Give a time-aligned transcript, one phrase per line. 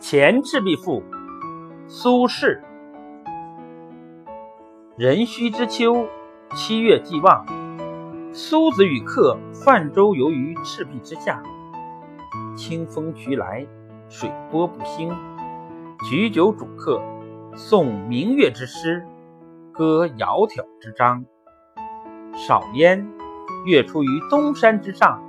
[0.02, 1.02] 《前赤壁赋》
[1.86, 2.58] 苏轼。
[4.96, 6.06] 壬戌之秋，
[6.54, 7.44] 七月既望，
[8.32, 11.42] 苏子与客泛舟游于赤壁之下。
[12.56, 13.66] 清风徐来，
[14.08, 15.14] 水波不兴。
[16.08, 16.98] 举酒属客，
[17.54, 19.06] 诵明月之诗，
[19.70, 21.26] 歌窈窕之章。
[22.32, 23.06] 少焉，
[23.66, 25.22] 月出于东山之上，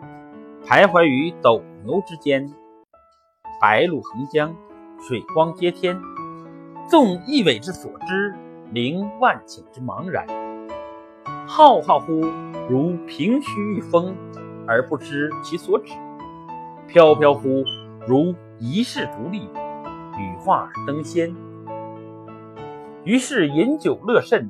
[0.64, 2.50] 徘徊于斗牛之间。
[3.62, 4.56] 白露横江，
[5.08, 5.96] 水光接天。
[6.90, 8.34] 纵一苇之所知，
[8.72, 10.26] 凌万顷之茫然。
[11.46, 12.22] 浩浩乎
[12.68, 14.16] 如凭虚御风，
[14.68, 15.94] 而不知其所止；
[16.88, 17.64] 飘飘乎
[18.08, 19.48] 如遗世独立，
[20.18, 21.32] 羽化而登仙。
[23.04, 24.50] 于是饮酒乐甚，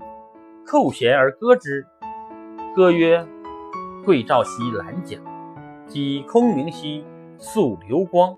[0.66, 1.86] 扣舷而歌之。
[2.74, 3.28] 歌曰
[4.06, 5.20] ：“桂棹兮兰桨，
[5.86, 7.04] 击空明兮
[7.38, 8.34] 溯流光。”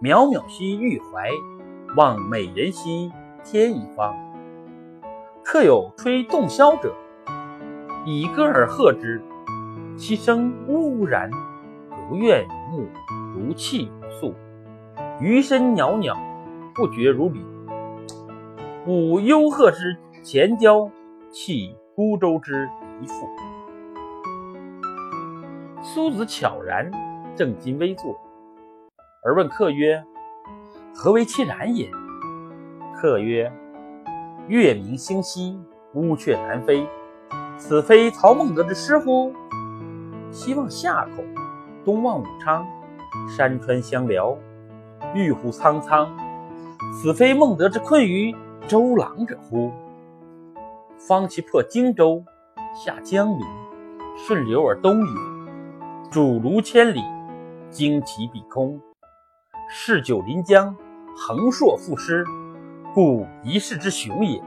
[0.00, 1.28] 渺渺兮玉怀，
[1.96, 3.10] 望美人兮
[3.42, 4.14] 天一方。
[5.42, 6.94] 客有吹洞箫者，
[8.06, 9.20] 以歌而和之，
[9.96, 11.28] 其声呜呜然，
[12.08, 12.86] 如怨如慕，
[13.34, 14.34] 如泣如诉。
[15.18, 16.16] 余声袅袅，
[16.76, 17.44] 不绝如缕。
[18.86, 20.88] 舞幽壑之潜蛟，
[21.32, 23.26] 泣孤舟之离妇。
[25.82, 26.88] 苏子悄然，
[27.34, 28.16] 正襟危坐。
[29.24, 30.04] 而问客曰
[30.94, 31.90] ：“何为其然也？”
[32.94, 33.52] 客曰
[34.46, 35.58] ：“月明星稀，
[35.94, 36.86] 乌鹊南飞。
[37.56, 39.32] 此非曹孟德之诗乎？
[40.30, 41.24] 西望夏口，
[41.84, 42.64] 东望武昌，
[43.28, 44.38] 山川相辽，
[45.14, 46.08] 郁虎苍苍。
[46.94, 48.34] 此非孟德之困于
[48.68, 49.72] 周郎者乎？
[50.96, 52.24] 方其破荆州，
[52.72, 53.46] 下江陵，
[54.16, 55.12] 顺流而东也。
[56.10, 57.00] 主卢千里，
[57.72, 58.80] 旌旗蔽空。”
[59.70, 60.74] 嗜酒临江，
[61.14, 62.24] 横槊赋诗，
[62.94, 64.42] 故一世之雄也。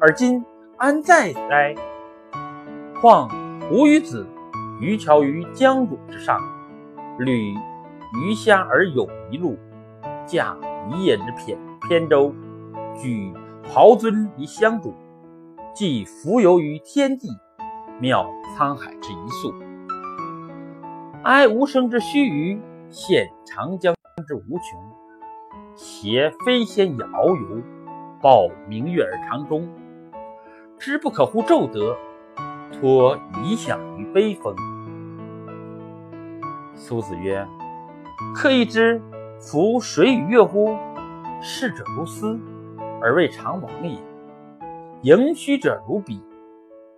[0.00, 0.44] 而今
[0.76, 1.72] 安在哉？
[3.00, 3.30] 况
[3.70, 4.26] 吾与子
[4.80, 6.40] 渔樵于江渚之上，
[7.20, 7.54] 侣
[8.20, 9.56] 鱼虾而友一路，
[10.26, 10.56] 驾
[10.90, 11.56] 一叶之扁
[11.88, 12.34] 扁舟，
[13.00, 13.32] 举
[13.72, 14.92] 匏樽以相属，
[15.74, 17.28] 寄蜉蝣于天地，
[18.00, 18.26] 渺
[18.58, 19.54] 沧海之一粟。
[21.22, 22.60] 哀吾生之须臾，
[22.90, 23.95] 羡长江。
[24.24, 24.80] 之无穷，
[25.74, 27.62] 挟飞仙以遨游，
[28.22, 29.68] 抱明月而长终。
[30.78, 31.94] 知不可乎骤得，
[32.72, 34.56] 托遗响于悲风。
[36.74, 37.46] 苏子曰
[38.34, 39.02] ：“客亦知
[39.38, 40.74] 夫水与月乎？
[41.42, 42.40] 逝者如斯，
[43.02, 43.98] 而未尝往也；
[45.02, 46.22] 盈虚者如彼，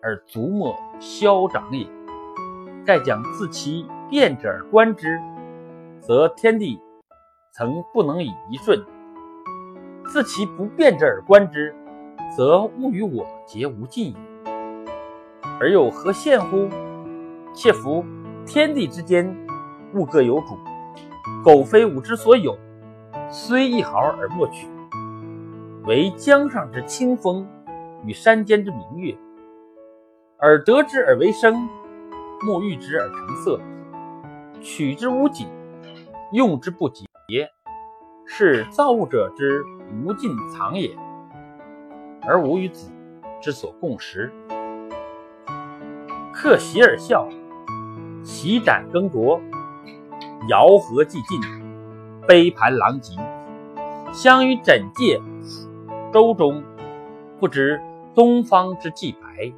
[0.00, 1.84] 而足莫消长也。
[2.86, 5.20] 盖将自其变者而观之，
[6.00, 6.80] 则天地。”
[7.58, 8.80] 曾不能以一瞬，
[10.06, 11.74] 自其不变者而观之，
[12.36, 14.16] 则物与我皆无尽也。
[15.58, 16.68] 而又何羡乎？
[17.52, 18.04] 切夫
[18.46, 19.36] 天地之间，
[19.92, 20.56] 物各有主。
[21.42, 22.56] 苟非吾之所有，
[23.28, 24.68] 虽一毫而莫取。
[25.84, 27.44] 惟江上之清风，
[28.04, 29.18] 与山间之明月，
[30.36, 31.68] 而得之而为声，
[32.46, 33.60] 莫遇之而成色。
[34.60, 35.48] 取之无尽，
[36.30, 37.07] 用之不竭。
[37.30, 37.46] 也
[38.24, 39.62] 是造物者之
[40.02, 40.96] 无尽藏也，
[42.22, 42.90] 而吾与子
[43.38, 44.32] 之所共识。
[46.32, 47.28] 客喜而笑，
[48.22, 49.38] 席盏更酌，
[50.48, 51.38] 肴核既尽，
[52.26, 53.14] 杯盘狼藉。
[54.10, 55.20] 相与枕藉，
[56.10, 56.64] 舟中，
[57.38, 57.78] 不知
[58.14, 59.52] 东方之既白。